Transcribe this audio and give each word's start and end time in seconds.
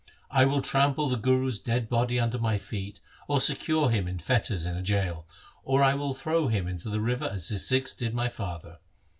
'I 0.31 0.45
will 0.45 0.63
trample 0.63 1.09
the 1.09 1.15
Guru's 1.15 1.59
dead 1.59 1.87
body 1.87 2.19
under 2.19 2.39
my 2.39 2.57
feet 2.57 2.99
or 3.27 3.39
secure 3.39 3.91
him 3.91 4.07
in 4.07 4.17
fetters 4.17 4.65
in 4.65 4.75
a 4.75 4.81
jail, 4.81 5.27
or 5.63 5.83
I 5.83 5.93
will 5.93 6.15
throw 6.15 6.47
him 6.47 6.67
into 6.67 6.89
the 6.89 6.99
river 6.99 7.25
as 7.31 7.49
his 7.49 7.67
Sikhs 7.67 7.93
did 7.93 8.15
my 8.15 8.27
father. 8.27 8.79